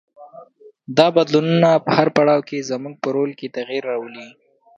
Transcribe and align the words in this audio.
دا 0.97 1.07
بدلونونه 1.17 1.69
په 1.85 1.89
هر 1.97 2.07
پړاو 2.15 2.45
کې 2.49 2.67
زموږ 2.69 2.95
په 3.03 3.09
رول 3.15 3.31
کې 3.39 3.53
تغیر 3.57 3.83
راولي. 3.91 4.27